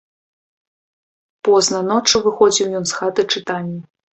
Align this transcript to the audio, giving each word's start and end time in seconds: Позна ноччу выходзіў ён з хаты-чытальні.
Позна 1.49 1.83
ноччу 1.91 2.15
выходзіў 2.25 2.67
ён 2.81 2.91
з 2.93 2.99
хаты-чытальні. 3.03 3.79